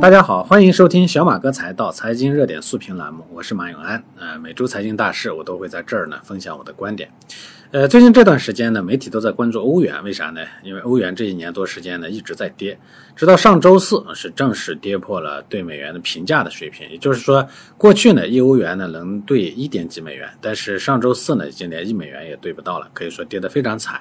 [0.00, 4.02] 大家好，欢迎收听小马哥财道财经热点速评栏目，我是马永安。
[4.18, 7.10] 呃，每周财经大事我都会在这儿呢分享我的观点。
[7.76, 10.40] 呃，最近这段时间呢，媒体都在关注欧元，为啥呢？
[10.62, 12.78] 因为欧元这一年多时间呢一直在跌，
[13.14, 16.88] 直到上周四是正式跌破了对美元的平价的水平。
[16.88, 24.00] 也就是说，过去呢一欧元呢能兑一点几美元，但是上周四呢已经连一美元也兑不到了，可以说跌得非常惨。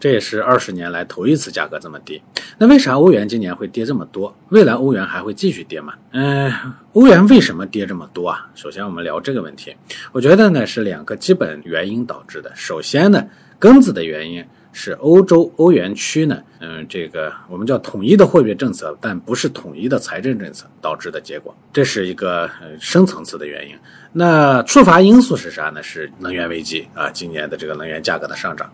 [0.00, 2.20] 这也是二十年来头一次价格这么低。
[2.58, 4.36] 那为啥欧元今年会跌这么多？
[4.48, 5.94] 未来欧元还会继续跌吗？
[6.10, 6.52] 嗯，
[6.94, 8.50] 欧元为什么跌这么多啊？
[8.56, 9.76] 首先我们聊这个问题，
[10.10, 12.50] 我觉得呢是两个基本原因导致的。
[12.56, 13.24] 首先呢，
[13.60, 23.76] 根子的原因是欧洲欧元区呢，嗯，这个我们叫统一的货币政策，但不是统一的财政政策导致的结果，这是一个深层次的原因。
[24.12, 25.82] 那触发因素是啥呢？
[25.82, 28.72] 是能源危机啊，今年的这个能源价格的上涨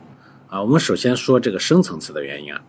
[0.48, 0.62] 啊。
[0.62, 2.60] 我们首先说这个深层次的原因啊，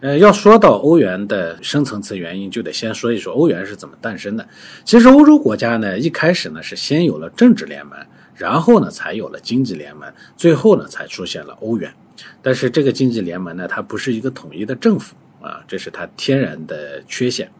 [0.00, 4.48] 呃，要说到欧元的深层次原因，就得先说一说欧元是怎么诞生的。
[4.84, 7.98] 其实欧洲国家呢，一开始呢是先有了政治联盟。
[8.34, 11.92] 然后呢，才有了经济联盟，最后呢，才出现了欧元。
[12.40, 17.50] 但是这个经济联盟呢，它不是一个统一的政府啊，这是它天然的缺陷。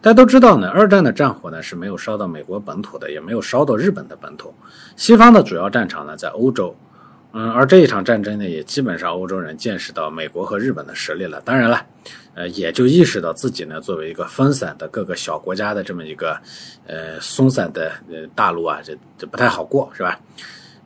[0.00, 4.52] 大家都知道呢，二战的战火呢是没有烧到美国本土的，也没有烧到日本的本土。
[4.96, 6.76] 西方的主要战场呢在欧洲，
[7.34, 11.40] 嗯，而这一场战争呢，也基本上欧洲人见识到美国和日本的实力了。
[11.42, 11.84] 当然了。
[12.36, 16.36] 呃，也就意识到自己呢，作为一个分散的各个小国家的这么一个，
[16.84, 20.18] 呃，松散的呃大陆啊，这这不太好过，是吧？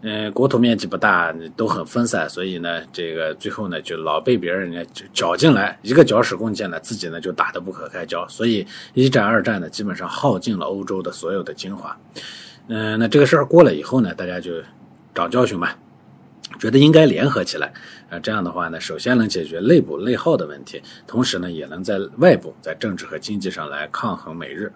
[0.03, 11.99] 嗯，国土面积不大，都很分散，所以呢，这个最后呢，就老被别人呢就搅进来，一个搅屎棍进来，自己呢就打得不可开交，所以一战、二战呢，基本上耗尽了欧洲的所有的精华。
[12.67, 14.53] 嗯，那这个事儿过了以后呢，大家就
[15.15, 15.75] 长教训吧。
[16.59, 17.73] 觉得应该联合起来，
[18.11, 24.73] 啊，这样的话呢，首先能解决内部内耗的问题，同时呢，也能在外部在政治和经济上来抗衡美日。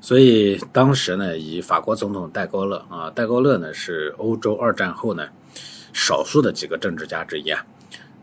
[0.00, 5.28] 所以当时呢，以法国总统戴高乐啊，戴高乐呢是欧洲二战后呢
[5.92, 7.64] 少数的几个政治家之一啊。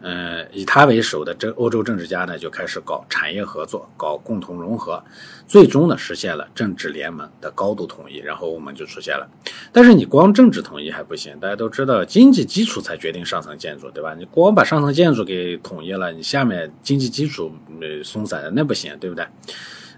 [0.02, 5.04] 嗯，以他为首的这欧洲政治家呢，就开始搞产业合作，搞共同融合，
[5.46, 9.30] 最终呢实现了政治联盟的高度统一，然后我们就出现了。
[9.74, 14.16] 但是你光政治统一还不行，大家都知道经济基础才决定上层建筑，对吧？
[14.18, 19.26] 你光把上层建筑给统一了，你下面经济基础呃松散的那不行，对不对？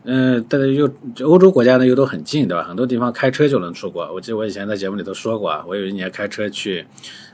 [0.06, 0.90] 嗯，但是又
[1.24, 2.64] 欧洲国家呢又都很近，对吧？
[2.64, 4.12] 很多地方开车就能出国。
[4.12, 6.84] 我记得我以前在节目里头说过啊，我有一年开车去，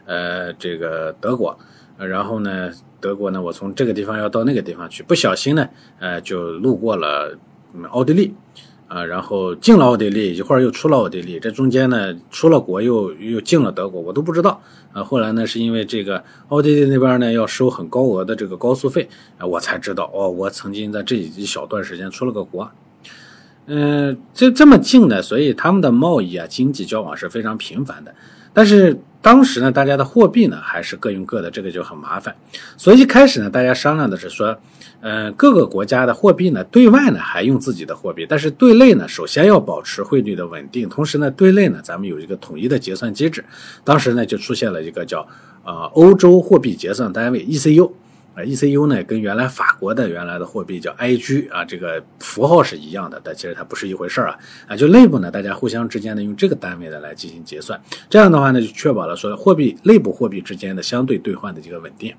[0.06, 1.58] 呃，这个德国。
[2.06, 2.72] 然后呢，
[3.02, 5.68] 德国呢，我从这个地方要到那个地方去，不小心呢，
[6.00, 7.36] 呃，就路过了
[7.90, 8.34] 奥地利，
[8.88, 14.62] 啊，然后进了奥地利，一会儿又出了奥地利，这中间呢，出了国又又进了德国，我都不知道，
[14.94, 19.10] 啊，后来呢，是因为这个奥地利那边呢要收很高额的这个高速费，
[19.40, 22.70] 啊，我才知道，哦，我曾经在这一小段时间出了个国，
[23.66, 28.14] 嗯，这这么近呢，所以他们的贸易啊，经济交往是非常频繁的，
[28.54, 29.00] 但是。
[29.22, 32.36] 当时呢，大家的货币呢还是各用各的，这个就很麻烦。
[32.78, 34.58] 所以一开始呢，大家商量的是说，
[35.02, 43.44] 呃，各个国家的货币呢，对外呢还用自己的货币，但是对内呢，首先要保持汇率的稳定，同时呢，对内呢，咱们有一个统一的结算机制。
[43.84, 45.28] 当时呢，就出现了一个叫
[45.66, 47.92] 呃欧洲货币结算单位 ECU。
[48.38, 54.38] 啊，ECU 呢，跟原来法国的原来的货币叫 IG 啊，这个符号是一样的，但其实它不是一回事儿啊。
[54.68, 62.14] 啊，就内部呢，大家互相之间呢，用这个单位的来进行结算，这样的话呢，就确保了说货币内部货币之间的相对兑换的这个稳定。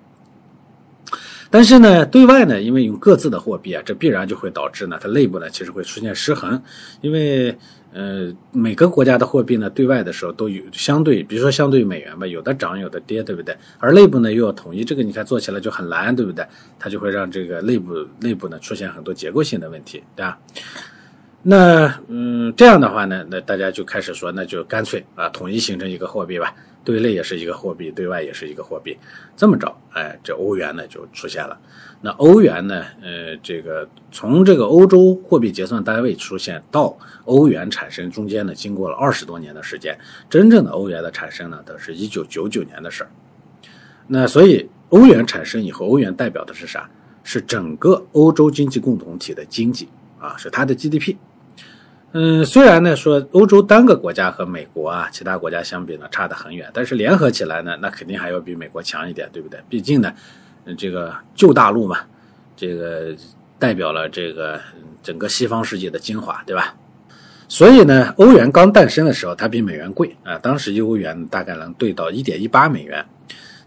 [1.50, 6.60] 但是呢，对外呢，因为用各自的货币啊，这必然就会导致呢，它内部呢其实会出现失衡，
[7.00, 7.56] 因为。
[7.92, 13.56] 呃，每个国家的货币呢，对外的时候都有相对，比如说相对美元吧，有的涨，有的跌，对不对？
[13.78, 16.46] 而内部呢又要统一，这个你看做起来就很难，对不对？
[16.78, 20.38] 它就会让这个内部内部呢出现很多结构性的问题，对吧？
[21.42, 26.54] 那嗯，这样的话呢，那大家就开始说，那就干脆啊，统一形成一个货币吧，
[26.88, 28.96] 对内也是一个货币，对外也是一个货币，
[29.36, 31.60] 这么着，哎，这欧元呢就出现了。
[32.00, 32.82] 那欧元呢？
[33.02, 36.96] 呃，这个从这个欧洲货币结算单位出现到
[37.26, 39.98] 欧元产生中间呢，经过了二十多年的时间。
[40.30, 43.10] 真正的欧元的产生呢，都是一九九九年的事儿。
[44.06, 46.88] 那所以欧元产生以后，欧元代表的是啥？
[47.22, 51.16] 是整个欧洲经济共同体的经济啊，是它的 GDP。
[52.12, 59.60] 嗯，虽然呢说欧洲单个国家和美国啊其他国家相比呢差得很远，但是联合起来呢，那肯定还要比美国强一点，对不对？
[59.68, 60.12] 毕竟呢。
[60.76, 62.00] 这个旧大陆嘛，
[62.54, 63.16] 这个
[63.58, 64.60] 代表了这个
[65.02, 66.74] 整个西方世界的精华，对吧？
[67.48, 70.36] 所以呢，欧元刚诞生的时候，它比美元贵啊。
[70.36, 73.02] 当时一欧元大概能兑到一点一八美元，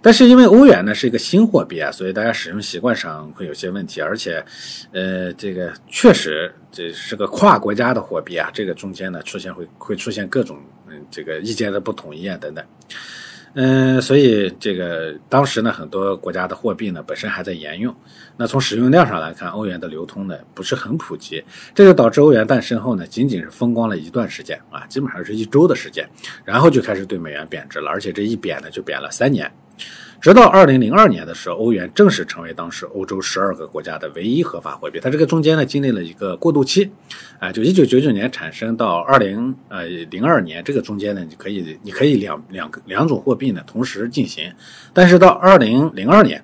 [0.01, 4.43] 但是因为欧元呢是一个新货币啊，所以大家使用习惯上会有些问题，而且，
[4.91, 10.57] 呃，这个确实这是个跨国家的货币啊，这个中间呢出现会会出现各种
[10.87, 12.65] 嗯这个意见的不统一啊等等。
[13.53, 17.93] 嗯，所以这个当时呢，很多国家的货币呢本身还在沿用。
[18.37, 21.43] 那从使用量上来看，欧元的流通呢不是很普及，
[21.75, 26.09] 这就导致欧元诞生后呢，仅仅是风光了一段时间啊，基本上是一周的时间，
[26.45, 29.51] 然后就开始对美元贬值了，而且这一贬呢就贬了三年。
[30.19, 34.99] 直到二零零二年的时候，欧元正式成为当时欧洲十二个国家的唯一合法货币。
[34.99, 36.91] 它这个中间呢，经历了一个过渡期，
[37.39, 44.53] 啊，就一九九九年产生到二零呃零二年这个中间呢，你可以你可以两两个两种货币呢同时进行，
[44.93, 46.43] 但是到二零零二年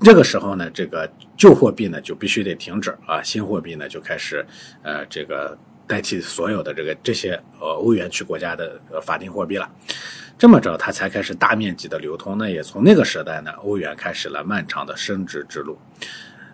[0.00, 4.42] 这个时候呢，这个旧货币呢就必须得停止啊，新货币呢就开始
[4.82, 5.54] 呃这个
[5.86, 9.68] 代替所有的这个这些呃欧元区国家的法定货币了。
[10.42, 12.36] 这么着，它才开始大面积的流通。
[12.36, 15.78] 那也从那个时代呢，欧元开始了漫长的升值之路。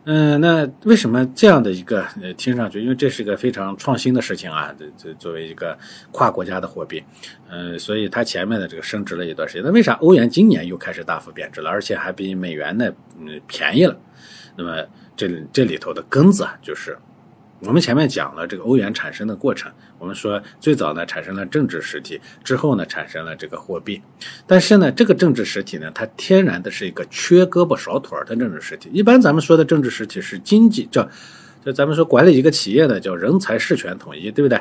[0.05, 5.75] 嗯，那为什么这样的一个呃，听上去，因为这是一个非常创新的事情啊，这这作为一个
[6.13, 7.03] 跨国家的货币，
[7.49, 9.63] 嗯，所以它前面的这个升值了一段时间。
[9.65, 13.99] 那为啥欧元今年又开始大幅贬值了，而且还比美元呢，嗯，便宜了？
[14.55, 14.87] 那么
[15.17, 16.95] 这这里头的根子啊，就是。
[17.61, 24.01] 我们前面讲了这个欧元产生的过程，我们说最早呢产生了政治实体，之后呢产生了这个货币，
[24.47, 28.89] 但是呢这个政治实体呢它天然的是一个缺胳膊少腿的政治实体。
[28.93, 31.09] 一般咱们说的政治实体是经济叫，
[31.65, 34.61] 就咱们说管理一个企业的叫人才事权统一，对不对？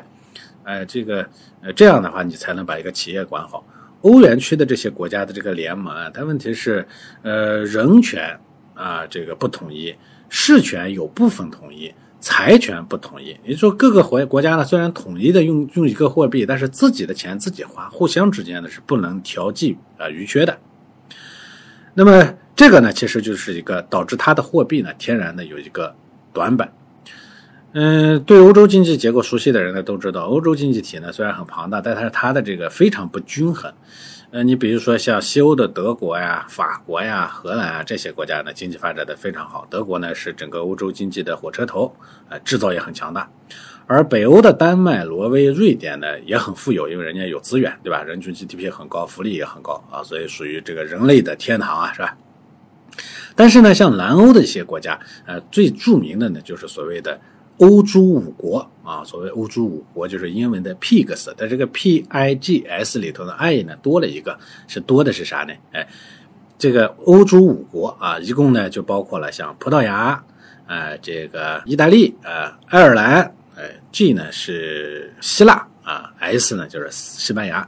[0.63, 1.23] 哎，这个
[1.61, 3.63] 呃这样的话你才能把一个企业管好。
[4.01, 6.83] 欧元区的这些国家的这个联盟啊，它问题是
[7.21, 8.35] 呃人权
[8.73, 9.95] 啊这个不统一，
[10.29, 11.93] 事权有部分统一。
[12.19, 20.57] 财权不统一，也就是说，各个国国家呢，虽然统一的用用一个货币，但是自己的钱自己花，互相之间呢是不能调剂啊余缺的。
[21.93, 25.95] 那么这个呢，其实就是一个导致它的货币呢天然的有一个
[26.33, 26.71] 短板。
[27.73, 33.71] 嗯，对欧洲经济结构熟悉的人呢都知道，欧洲经济体呢虽然很庞大，但是它的这个非常不均衡。
[34.29, 39.65] 呃，你比如说像西欧的德国呀、法国呀、荷兰啊这些国家呢，经济发展的非常好。
[39.69, 41.95] 德国呢是整个欧洲经济的火车头，
[42.27, 43.29] 呃，制造业很强大。
[43.85, 48.03] 而北欧的丹麦、挪威、瑞典呢也很富有，因为人家有资源，对吧？
[48.03, 52.17] 人均 GDP 很高，福利也很高啊，所以属于这个人类的天堂啊，是吧？
[53.33, 57.17] 但是呢，像南欧的一些国家，呃，最著名的呢就是所谓的。
[57.59, 64.37] 欧洲五国啊，所谓欧洲五国就是英文的 pigs，在这个 p i g s 里头的 i 呢多了一个，
[64.67, 65.53] 是多的是啥呢？
[65.71, 65.87] 哎，
[66.57, 70.23] 这个欧洲五国啊，一共呢就包括了像葡萄牙，
[70.67, 73.23] 呃，这个意大利，呃，爱尔兰，
[73.55, 77.67] 呃，G 呢是希腊啊，S 呢就是西班牙，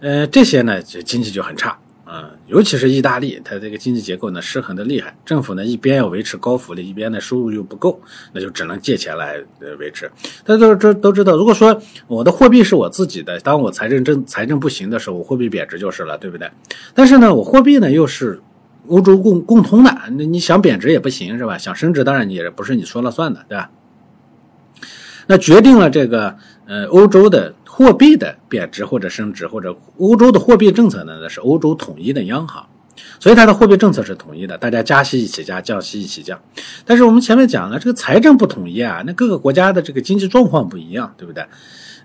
[0.00, 1.78] 呃，这些呢就经济就很差。
[2.14, 7.98] 嗯，尤其是意大利，它这个经济结构呢失衡的厉害，政府呢一边要维持高福利，一边呢收入又不够，
[8.34, 10.10] 那就只能借钱来呃维持。
[10.44, 16.50] 大家都这都知道，如果说我的货币是我自己的，当我财政政财政不行的时候，我货币贬值就是了，对不对？
[16.92, 18.38] 但是呢，我货币呢又是
[18.88, 21.56] 欧洲共共通的，那你想贬值也不行，是吧？
[21.56, 23.70] 想升值，当然也不是你说了算的，对吧？
[25.28, 26.36] 那决定了这个
[26.66, 27.54] 呃欧洲的。
[27.82, 31.18] 货币的贬值或者升值，或者欧洲的货币政策呢？
[31.20, 32.64] 那是欧洲统一的央行，
[33.18, 36.40] 所以它的货币政策是统一的，大家加息一起加，降息一起降。
[36.84, 41.44] 但是我们前面讲了，这个财政不统一啊，那各个国家的这个经济状况不一样，对不对？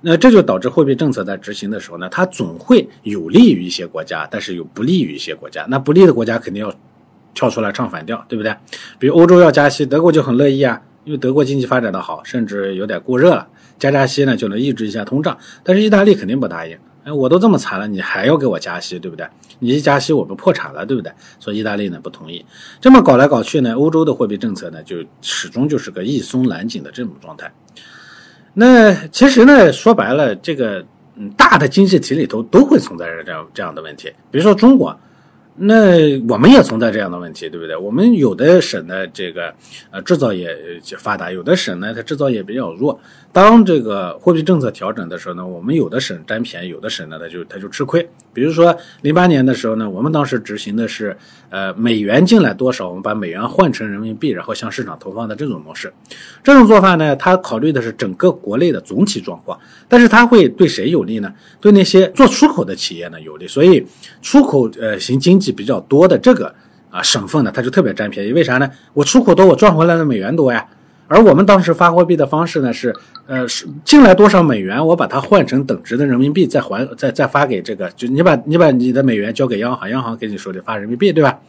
[0.02, 5.64] 那这就导致货币政策在执行的时候呢，它总会有利于一些国家，但是又不利于一些国家。
[5.70, 6.74] 那不利的国家肯定要
[7.36, 8.52] 跳出来唱反调，对不对？
[8.98, 13.48] 比如欧洲要加息，德国就很乐意啊，因为德国经济发展的好，甚至有点过热了。
[13.80, 16.78] 加加息呢，就能抑制一下通胀，但是意大利肯定不答应。
[17.04, 19.26] 哎，我都这么惨了，你还要给我加息，对不对？
[19.60, 21.12] 你一加息，我们破产了，对不对？
[21.40, 22.46] 所以意大利呢不同意。
[22.82, 27.52] 这么搞来搞去呢，欧洲的货币政策呢，就始终就是个易松难紧的这种状态。
[28.54, 34.98] 那其实呢，说白了，这个嗯大的经济体里头都会存在着这样这样的问题，比如说中国。
[35.60, 37.76] 那我们也存在这样的问题，对不对？
[37.76, 39.54] 我们有的省的，这个
[39.90, 40.56] 呃制造业
[40.98, 43.00] 发达，有的省呢它制造业比较弱。
[43.34, 48.08] 当这个货币政策调整的时候呢，我们有的省占便宜，有的省呢它就它就吃亏。
[48.38, 51.18] 比如说零八年的时候呢，我们当时执行的是
[51.50, 55.92] 呃美元进来多少，我们把美元换成人民币，然后向市场投放的这种模式。
[56.44, 61.34] 这种做法呢，它考虑的是整个国内的总体状况，但是它会对谁有利呢？
[61.60, 63.48] 对那些做出口的企业呢有利。
[63.48, 63.84] 所以
[64.22, 65.48] 出口呃型经济。
[65.58, 66.54] 比较多的这个
[66.92, 68.70] 啊省份呢，它就特别占便宜，为啥呢？
[68.94, 70.64] 我出口多，我赚回来的美元多呀，
[71.08, 72.94] 而我们当时发货币的方式呢是，
[73.28, 73.46] 呃，
[73.86, 81.40] 进来多少美元，我把它换成等值的人民币，再还再再发给这个，就你把你把你的美元交给央行，央行给你手里发人民币，对吧？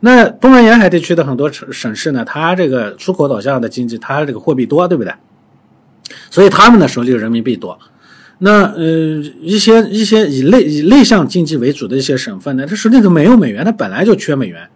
[0.00, 5.12] 那东南沿海地区的很多省省市呢，它这个出口导向的经济，它这个货币多，对不对？
[6.30, 7.78] 所以他们的手里人民币多。
[8.38, 8.84] 那呃
[9.40, 14.68] 一些一些以内以内向经济为主的一些省份呢，它手里头没有美元，它本来就缺美元。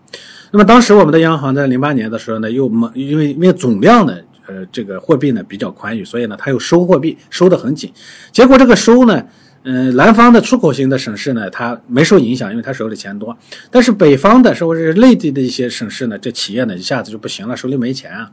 [0.51, 7.93] 那么当时我们的央行在零八年的时候呢，又没因为因为总量呢，呃这个货币呢比较宽裕，所以呢它又收货币收得很紧。
[8.33, 9.23] 结果这个收呢，
[9.65, 13.37] 嗯南方的出口型的省市呢，它没受影响，因为它手里钱多。
[13.71, 18.31] 但是北方的说是内地的一些省市呢，这企业呢一下子就不行了，手里没钱啊。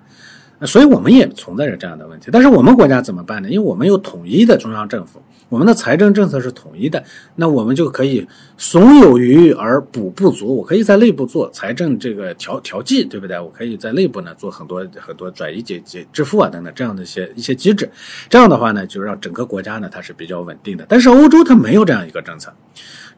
[0.61, 3.49] 所以我们也存在着这样的问题，但是我们国家怎么办呢？
[3.49, 7.03] 因为我们有统一的中央政府，我们的财政政策是统一的，
[7.35, 8.25] 那我们就可以
[8.57, 10.55] 怂有余而补不足。
[10.55, 13.37] 我可以在内部做财政这个调调剂，对不对？
[13.37, 17.89] 我可以在内部呢做很多很多转移解解支付啊等等这样的一些一些机制。
[18.29, 20.85] 这样的话呢，就让整个国家呢它是比较稳定的。
[20.87, 22.53] 但是欧洲它没有这样一个政策。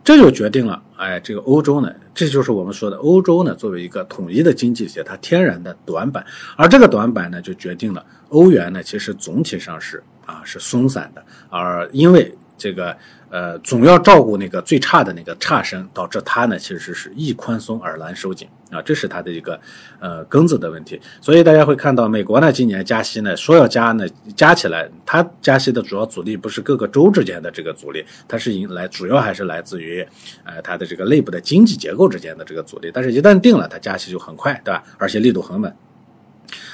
[0.07, 12.95] 这就决定了，哎，这个欧洲呢，这就是我们说的欧洲呢，作为一个统一的经济体，它天然的短板，而这个短板呢，就决定了欧元呢，其实总体上是啊是松散的，而因为这个。
[13.29, 19.59] 呃，总要照顾那个最差的那个差生，导致它呢其实是易宽松而难收紧啊，这是它的一个
[19.99, 20.99] 呃根子的问题。
[21.19, 30.07] 所以大家会看到，美国呢今年加息呢，说要加呢，加起来，它加息的主要阻力不是各个州之间的这个阻力，它是引来主要还是来自于
[30.45, 32.89] 呃它的这个内部的经济结构之间的这个阻力。
[32.93, 34.83] 但是，一旦定了，它加息就很快，对吧？
[34.97, 35.75] 而且力度很稳。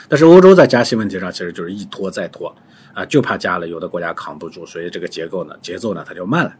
[0.07, 2.55] 但是欧洲在加息问题上其实就是一拖再拖。
[2.93, 6.53] 啊，就怕加了，有的国家扛不住，所以这个结构呢，节奏呢，它就慢了。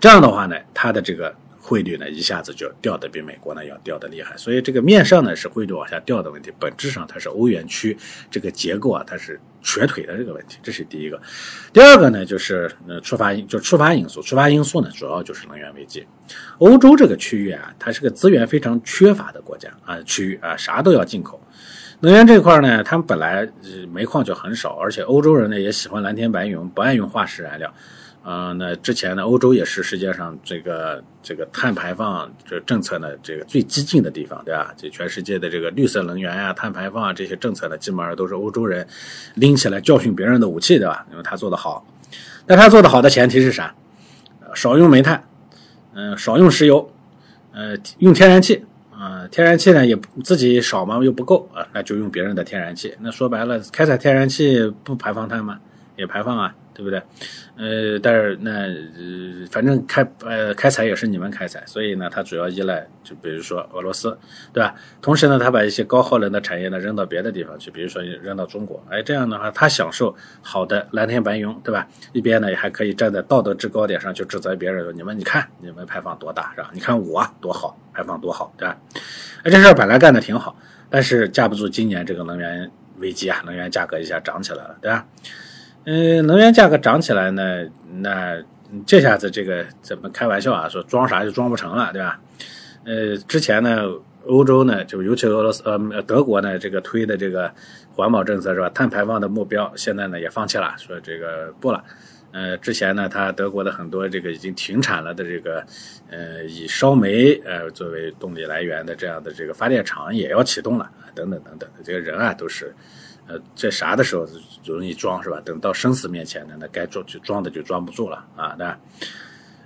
[0.00, 4.36] 这样的话呢，它的这个汇率呢，一下子就掉的比美国呢要掉的厉害。
[4.36, 7.96] 所以这个面上呢是汇率往下掉的问题，本质上它是欧元区
[8.28, 10.58] 这个结构啊，它是瘸腿的这个问题。
[10.60, 11.22] 这是第一个。
[11.72, 14.20] 第二个呢，就是呃触发因，就触发因素。
[14.20, 16.04] 触发因素呢，主要就是能源危机。
[16.58, 21.40] 欧洲这个区域啊，它是个资源非常缺乏的国家啊，区域啊，啥都要进口。
[22.04, 23.48] 能源这块呢，他们本来
[23.92, 27.72] 煤矿就很少，而且欧洲人呢也喜欢蓝天白云，不爱用化石燃料。
[28.24, 34.74] 啊，那之前呢，欧洲也是世界上这个这个碳排放这政策呢这个最激进的地方，对吧？
[34.76, 38.84] 这全世界的这个绿色能源啊、碳排放啊这些政策呢，基本上都是欧洲人
[39.34, 41.06] 拎起来教训别人的武器，对吧？
[41.12, 41.86] 因为他做的好。
[42.46, 43.72] 但他做的好的前提是啥？
[44.56, 45.22] 少用煤炭，
[45.94, 46.92] 嗯，少用石油，
[47.52, 48.64] 呃，用天然气。
[49.32, 52.94] 天然气呢也自己少嘛，又不够啊，那就用别人的天然气。
[53.00, 55.58] 那说白了，开采天然气不排放碳吗？
[55.96, 56.54] 也排放啊。
[56.74, 57.02] 对不对？
[57.56, 64.16] 呃，但是那呃，反正开呃开采也是你们开采，所以呢，它主要依赖就比如说俄罗斯，
[64.52, 64.74] 对吧？
[65.00, 71.86] 同时呢，它把一些高耗能的产业呢扔到别的地方去，比如说扔到中国，哎，这样的话，它享受好的蓝天白云，对吧？
[72.12, 76.70] 一边呢也还可以站在道德制高点上去指责别人，你们你看你们排放多大是吧？
[76.72, 78.78] 你看我多好，排放多好，对吧？
[79.44, 80.56] 哎，这事儿本来干的挺好，
[80.88, 85.06] 但是架不住今年这个能源危机啊，能源价格一下涨起来了，对吧？
[85.84, 87.66] 嗯，能源价格涨起来呢，
[88.00, 88.40] 那
[88.86, 90.68] 这下子这个怎么开玩笑啊？
[90.68, 92.20] 说装啥就装不成了，对吧？
[92.84, 93.88] 呃，之前呢，
[94.26, 97.52] 欧洲呢，就尤其俄罗斯呃德国呢，这个推的这个
[97.94, 98.68] 环保政策是吧？
[98.68, 101.82] 碳排放的目标现在呢也放弃了，说这个不了。
[102.30, 105.62] 呃，之前呢，他德国的很多这个已经停产了的这个
[106.10, 112.72] 呃以烧煤呃作为动力来源的这样的这个发电厂也要启动了，等等等等，这个人啊都是。
[113.32, 114.28] 呃，这啥的时候
[114.62, 115.40] 容易装是吧？
[115.42, 118.66] 等到生死面前呢，那该装就装的就装不住了啊，对？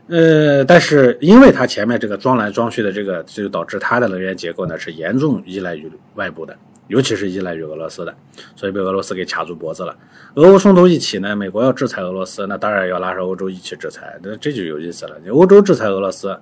[0.09, 6.57] 呃，但是因为它前面这个装来装去的这个，就导致它的能源结构呢是严重依赖于外部的，
[6.89, 8.15] 尤其是依赖于俄罗斯的，
[8.55, 9.97] 所以被俄罗斯给卡住脖子了。
[10.35, 15.17] 俄乌冲突一起呢，美国要制裁俄罗斯，那当然要拉上欧洲一起制裁，那这就有意思了。
[15.23, 16.39] 你欧洲制裁俄罗斯。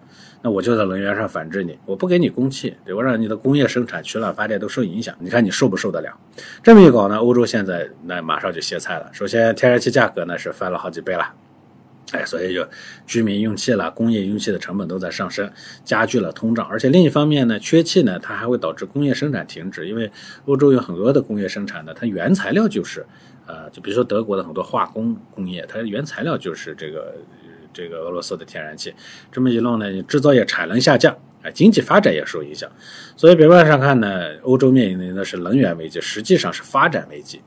[0.46, 5.14] 那我就在能源上反制你，我不给你供气，对我让你的工业生产、取暖发电都受影响。
[5.18, 6.14] 你看你受不受得了？
[6.62, 9.08] 这么一搞呢，欧洲现在那马上就歇菜了。
[9.10, 11.24] 首先，天然气价格呢是翻了好几倍了，
[12.12, 12.66] 哎，所以就
[13.06, 15.50] 居民用气了，工业用气的成本都在上升，
[15.84, 16.66] 加剧了通胀。
[16.66, 20.11] 而且另一方面呢，缺气呢，它还会导致工业生产停止，因为
[20.46, 23.04] 欧洲有很多的工业生产的，它原材料就是，
[23.46, 27.14] 呃，就比如说德国的很多化工工业，它原材料就是这个。
[27.76, 28.94] 这个俄罗斯的天然气，
[29.32, 31.12] 这么一弄呢，制造业产能下降，
[31.44, 32.68] 啊，经济发展也受影响。
[33.16, 37.40] 所以表面上看呢，欧洲面临的是能源危机，实际上是发展危机。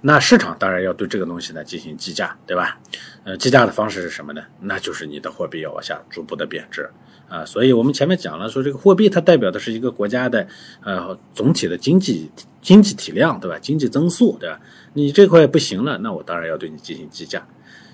[0.00, 2.80] 那市场当然要对这个东西呢进行计价，对吧？
[3.24, 4.42] 呃，计价的方式是什么呢？
[4.60, 6.88] 那就是你的货币要往下逐步的贬值。
[7.28, 10.46] 啊，所以我们前面讲了，说这个货币它代表的是一个国家的
[10.82, 12.30] 呃总体的经济
[12.60, 13.58] 经济体量，对吧？
[13.58, 14.60] 经济增速，对吧？
[14.92, 17.42] 你这块不行了，那我当然要对你进行计价，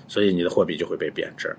[0.09, 1.55] 所以你的货币就会被贬值。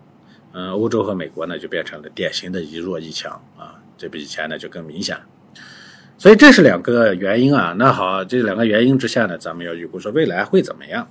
[0.52, 5.22] 嗯，欧洲和美国呢就变成了典型的一弱一强啊，这比以前呢就更明显了。
[6.16, 7.74] 所以这是两个原因啊。
[7.78, 11.06] 那好，这两个原因之下呢，咱们要预估说未来会怎么样。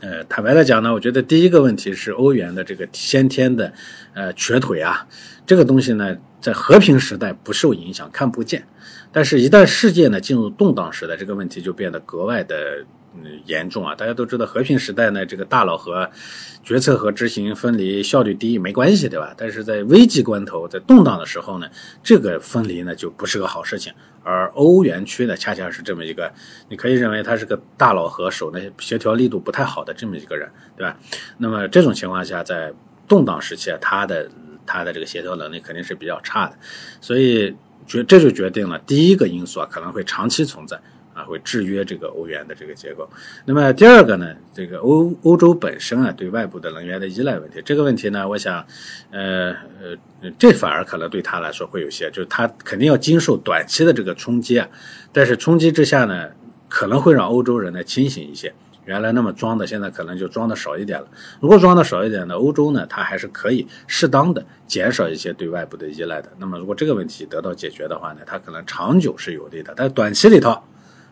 [0.00, 3.72] 呃，坦白的讲呢，我觉得第一个问题是欧元的这个先天的
[4.14, 5.04] 呃瘸腿啊，
[5.44, 8.64] 这个东西呢，在和平时代不受影响，看不见，
[9.10, 12.86] 但是一旦世界呢进入动荡时代，这个问题就变得格外的。
[13.14, 13.94] 嗯，严重啊！
[13.94, 16.08] 大家都知道，和平时代呢，这个大佬和
[16.62, 19.34] 决策和执行分离，效率低没关系，对吧？
[19.36, 21.66] 但是在危机关头，在动荡的时候呢，
[22.02, 23.92] 这个分离呢就不是个好事情。
[24.22, 26.30] 而欧元区呢，恰恰是这么一个，
[26.68, 30.96] 你可以认为他是个大佬和手呢协调力度不太好的这么一个人，对吧？
[31.38, 32.72] 那么这种情况下，在
[33.08, 34.30] 动荡时期啊，他的
[34.66, 36.56] 他的这个协调能力肯定是比较差的，
[37.00, 40.78] 所以决这就决定了第一个因素啊，可能会长期存在。
[41.18, 43.08] 啊，会制约这个欧元的这个结构。
[43.44, 48.64] 那么第二个呢，这个欧欧洲本身啊，对外部的能源的依赖问题，这个问题呢，我想，
[49.10, 49.50] 呃
[49.82, 54.68] 呃，这反而可能对他来说会有些，就是他肯定要经受短期的这个冲击啊。
[55.12, 56.28] 但是冲击之下呢，
[56.68, 58.54] 可能会让欧洲人呢清醒一些。
[58.84, 61.06] 原来那么装的，现在可能就装的少一点了。
[61.40, 66.32] 如果装的少一点呢，欧洲呢，它还是可以适当的减少一些对外部的依赖的。
[66.38, 69.74] 那么如果这个问题得到解决的话呢，它可能长久是有利的。
[69.76, 70.58] 但短期里头，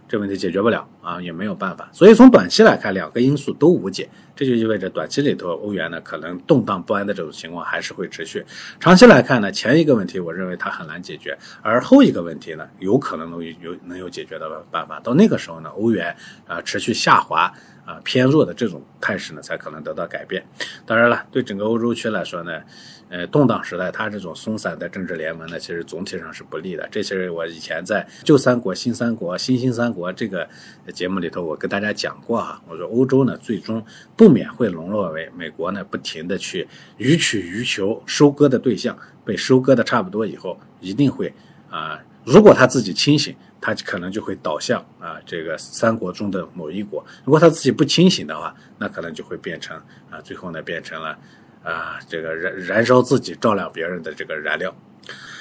[0.09, 1.89] 这问题解决不了啊，也没有办法。
[1.93, 8.45] 所以从短期来看，两个因素都无解，这就意味着短期里头欧元呢可能动荡不安的这种情况还是会持续。
[8.79, 15.01] 长期来看呢，前一个问题我认为它很难解决，而后一个问题呢有可能能有能有解决的办法。
[15.01, 17.53] 到那个时候呢，欧元啊持续下滑。
[17.87, 20.45] 啊，偏弱的这种态势呢，才可能得到改变。
[20.85, 22.61] 当然了，对整个欧洲区来说呢，
[23.09, 26.89] 呃，动荡时代，它这种松散的政治联盟呢，其实总体上是不利的。
[26.91, 30.49] 这是我以前在旧三国、新三国、新兴三国这个
[30.93, 32.61] 节目里头，我跟大家讲过哈。
[32.69, 33.81] 我说欧洲呢，最终
[34.17, 36.67] 不免会沦落为美国呢，不停的去
[36.97, 41.33] 予取予求，收割的对象被收割的差不多以后，一定会
[41.71, 43.33] 啊，如果他自己清醒。
[43.67, 47.05] 他可能就会倒向啊，这个三国中的某一国。
[47.25, 49.77] 如果他自己不清醒的话，那可能就会变成
[50.09, 51.19] 啊，最后呢变成了
[51.65, 54.73] 啊，这个燃燃烧自己照亮别人的这个燃料。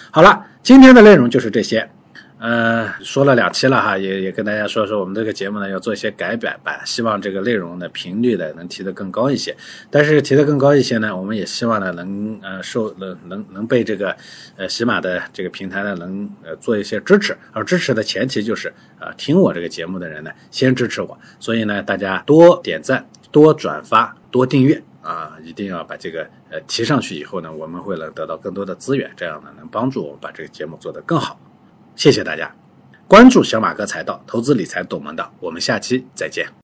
[0.09, 1.87] 好了，今天的内容就是这些。
[2.37, 9.55] 呃，说了两期了哈，也也跟大家说说我们这个节目呢要做一些改版吧，希望这个内容的频率呢能提得更高一些。
[9.89, 14.15] 但是提得更高一些呢，我们也希望呢能呃受能能能被这个
[14.57, 18.67] 呃喜马的这个平台呢能呃做一些支持，而支持的前提就是
[18.99, 31.39] 啊听我这个节目的人呢先支持我，所以呢大家多点赞、多转发、多订阅啊，一定要把这个呃提上去以后呢，我们会能得到更多的资源，这样呢能帮助我们把这个节目做得更好。
[31.95, 32.53] 谢谢大家
[33.07, 36.55] 关注小马哥财道投资理财懂门道，我们下期再见。